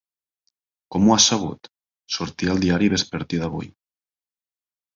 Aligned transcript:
Com 0.95 1.05
ho 1.09 1.13
has 1.15 1.27
sabut? 1.31 1.69
Sortia 2.17 2.51
al 2.55 2.65
diari 2.65 2.91
vespertí 2.97 3.43
d'avui. 3.45 3.73